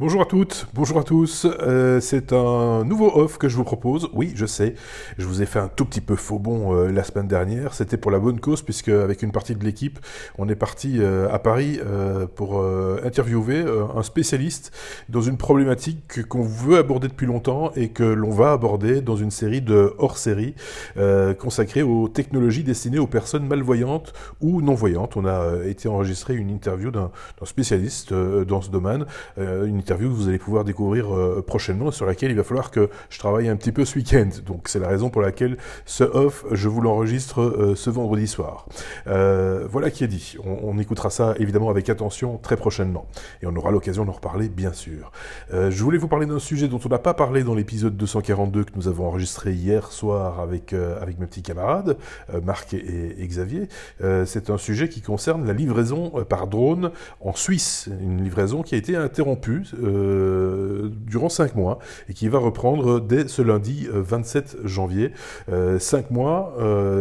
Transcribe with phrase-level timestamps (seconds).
[0.00, 1.46] Bonjour à toutes, bonjour à tous.
[1.60, 4.08] Euh, c'est un nouveau off que je vous propose.
[4.14, 4.74] Oui, je sais,
[5.18, 7.74] je vous ai fait un tout petit peu faux bon euh, la semaine dernière.
[7.74, 9.98] C'était pour la bonne cause puisque avec une partie de l'équipe,
[10.38, 11.80] on est parti euh, à Paris
[12.34, 12.64] pour
[13.04, 13.62] interviewer
[13.94, 14.72] un spécialiste
[15.10, 19.30] dans une problématique qu'on veut aborder depuis longtemps et que l'on va aborder dans une
[19.30, 20.54] série de hors-série
[21.38, 25.18] consacrée aux technologies destinées aux personnes malvoyantes ou non voyantes.
[25.18, 27.10] On a été enregistré une interview d'un
[27.44, 29.04] spécialiste dans ce domaine,
[29.36, 32.90] une interview que vous allez pouvoir découvrir euh, prochainement, sur laquelle il va falloir que
[33.08, 34.28] je travaille un petit peu ce week-end.
[34.46, 38.66] Donc c'est la raison pour laquelle ce off, je vous l'enregistre euh, ce vendredi soir.
[39.08, 40.36] Euh, voilà qui est dit.
[40.44, 43.06] On, écoutera ça évidemment avec attention très prochainement.
[43.42, 45.10] Et on aura l'occasion d'en reparler, bien sûr.
[45.52, 48.70] je voulais vous parler d'un sujet dont on n'a pas parlé dans l'épisode 242 que
[48.76, 51.98] nous avons enregistré hier soir avec, avec mes petits camarades,
[52.44, 53.68] Marc et, et Xavier.
[54.24, 57.90] c'est un sujet qui concerne la livraison par drone en Suisse.
[58.00, 60.79] Une livraison qui a été interrompue euh,
[61.10, 61.78] durant cinq mois
[62.08, 65.12] et qui va reprendre dès ce lundi 27 euh, janvier.
[65.50, 66.54] Euh, cinq mois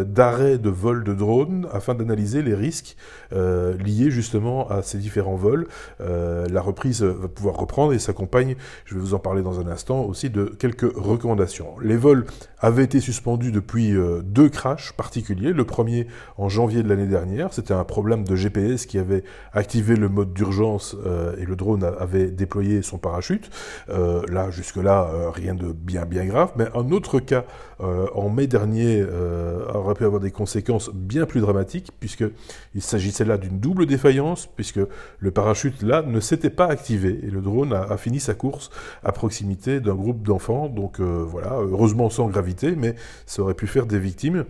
[0.06, 2.98] d'arrêt de vol de drone afin d'analyser les risques
[3.32, 5.68] liés justement à ces différents vols.
[6.00, 10.02] la reprise va pouvoir reprendre et s'accompagne, je vais vous en parler dans un instant,
[10.02, 11.76] aussi de quelques recommandations.
[11.82, 12.26] Les vols
[12.60, 15.54] avaient été suspendus depuis deux crashs particuliers.
[15.54, 16.08] Le premier
[16.38, 19.23] en janvier de l'année dernière, c'était un problème de GPS qui avait
[19.54, 20.96] activé le mode d'urgence
[21.38, 23.52] et le drone avait déployé son parachute.
[24.00, 26.52] Euh, là, jusque-là, euh, rien de bien bien grave.
[26.55, 27.44] Mais un autre cas
[27.81, 29.05] euh, en mai dernier
[29.73, 34.80] aurait pu avoir des conséquences bien plus dramatiques, puisqu'il s'agissait là d'une double défaillance, puisque
[35.20, 38.70] le parachute là ne s'était pas activé et le drone a, a fini sa course
[39.03, 40.67] à proximité d'un groupe d'enfants.
[40.67, 44.45] Donc voilà, heureusement sans gravité, mais ça aurait pu faire des victimes.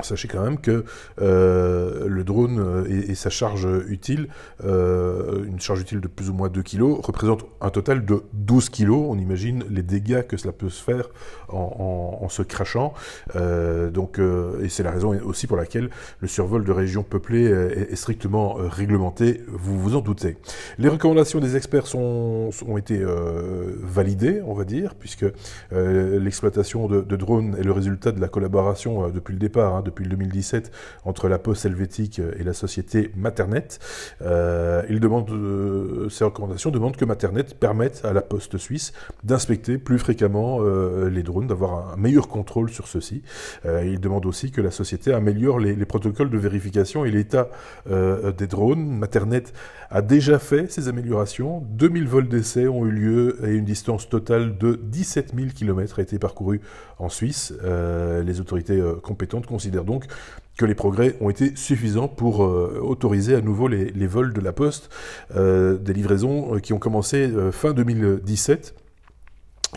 [0.00, 0.84] Sachez quand même que
[1.20, 4.28] euh, le drone euh, et, sa charge utile,
[4.64, 8.70] euh, une charge utile de plus ou moins 2 kg, représente un total de 12
[8.70, 8.90] kg.
[8.90, 11.10] On imagine les dégâts que cela peut se faire
[11.50, 12.94] en, se crachant.
[13.34, 15.90] et c'est la raison aussi pour laquelle
[16.20, 20.38] le survol de régions peuplées est, strictement réglementé, vous vous en doutez.
[20.78, 23.04] Les recommandations des experts ont été
[23.82, 25.26] validées, on va dire, puisque
[25.70, 29.76] l'exploitation de, de, drones est le résultat de la collaboration depuis le départ.
[29.76, 30.70] Hein, depuis le 2017
[31.04, 33.78] entre la Poste helvétique et la société Maternet.
[34.22, 38.92] Euh, il demande, euh, ces recommandations demandent que Maternet permette à la Poste suisse
[39.24, 43.22] d'inspecter plus fréquemment euh, les drones, d'avoir un meilleur contrôle sur ceux-ci.
[43.64, 47.48] il demande aussi que la société améliore les, les protocoles de vérification et l'état
[47.86, 48.86] des drones.
[48.86, 49.52] Maternet
[49.90, 51.62] a déjà fait ces améliorations.
[51.70, 56.02] 2000 vols d'essai ont eu lieu et une distance totale de 17 000 km a
[56.02, 56.60] été parcourue
[56.98, 57.52] en Suisse.
[57.62, 60.06] les autorités compétentes considèrent donc
[60.56, 64.52] que les progrès ont été suffisants pour euh, autoriser à nouveau les, vols de la
[64.52, 64.90] Poste,
[65.34, 68.74] euh, des livraisons euh, qui ont commencé fin 2017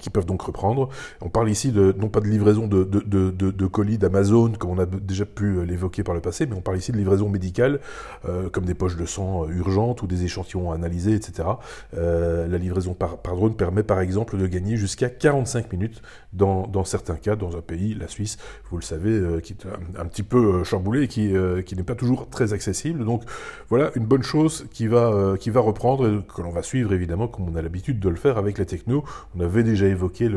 [0.01, 0.89] qui peuvent donc reprendre.
[1.21, 5.65] On parle ici non pas de livraison de, colis d'Amazon, comme on a déjà pu
[5.65, 7.79] l'évoquer par le passé, mais on parle ici de livraison médicale,
[8.27, 11.47] euh, comme des poches de sang euh, urgentes ou des échantillons analysés, etc.
[11.95, 16.01] Euh, la livraison par, drone permet par exemple de gagner jusqu'à 45 minutes
[16.33, 18.37] dans, certains cas, dans un pays, la Suisse,
[18.69, 19.65] vous le savez, euh, qui est
[19.97, 21.33] un, petit peu chamboulé et qui,
[21.65, 23.05] qui n'est pas toujours très accessible.
[23.05, 23.23] Donc
[23.69, 27.27] voilà une bonne chose qui va, qui va reprendre et que l'on va suivre évidemment
[27.27, 29.03] comme on a l'habitude de le faire avec la techno.
[29.35, 30.29] On avait déjà évoqué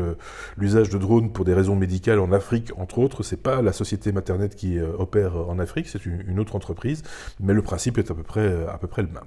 [0.57, 3.23] l'usage de drones pour des raisons médicales en Afrique, entre autres.
[3.23, 7.03] C'est pas la société Maternet qui euh, opère en Afrique, c'est une, autre entreprise,
[7.39, 9.17] mais le principe est à peu près, à peu près le même.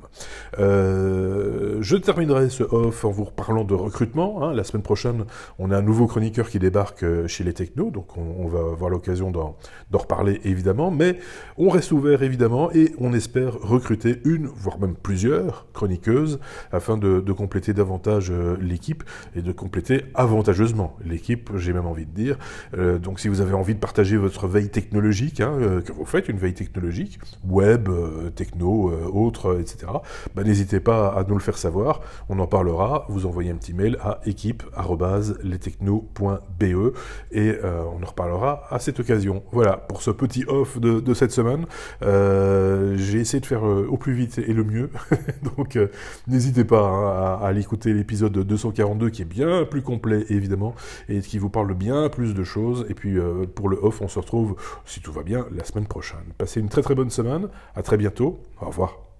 [0.58, 4.42] Euh, je terminerai ce off en vous reparlant de recrutement.
[4.42, 4.54] Hein.
[4.54, 5.24] La semaine prochaine,
[5.58, 8.90] on a un nouveau chroniqueur qui débarque euh, chez les technos, donc on, va avoir
[8.90, 9.56] l'occasion d'en
[9.92, 11.18] reparler évidemment, mais
[11.56, 16.40] on reste ouvert évidemment et on espère recruter une, voire même plusieurs chroniqueuses
[16.72, 19.04] afin de compléter davantage l'équipe
[19.34, 22.38] et de compléter avantageusement l'équipe, j'ai même envie de dire.
[22.76, 26.04] Euh, donc si vous avez envie de partager votre veille technologique, hein, euh, que vous
[26.04, 27.18] faites une veille technologique,
[27.48, 29.86] web, euh, techno, autre, etc.,
[30.34, 32.00] bah, n'hésitez pas à nous le faire savoir.
[32.28, 33.06] On en parlera.
[33.08, 36.94] Vous envoyez un petit mail à équipe.lestechno.be
[37.32, 39.42] et on en reparlera à cette occasion.
[39.52, 41.66] Voilà, pour ce petit off de, cette semaine,
[42.00, 44.90] j'ai essayé de faire au plus vite et le mieux.
[45.56, 45.78] donc
[46.26, 50.74] n'hésitez pas hein, à, à aller écouter l'épisode 242 qui est bien plus complet évidemment
[51.08, 52.86] et qui vous parle bien plus de choses.
[52.88, 55.86] Et puis euh, pour le off, on se retrouve, si tout va bien, la semaine
[55.86, 56.32] prochaine.
[56.38, 59.11] Passez une très très bonne semaine, à très bientôt, au revoir.